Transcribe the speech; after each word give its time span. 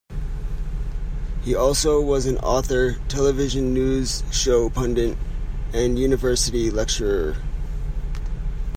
He 1.43 1.53
also 1.53 2.01
was 2.01 2.25
an 2.25 2.37
author, 2.39 2.95
television 3.07 3.71
news 3.71 4.23
show 4.31 4.67
pundit, 4.67 5.15
and 5.75 5.99
university 5.99 6.71
lecturer. 6.71 7.35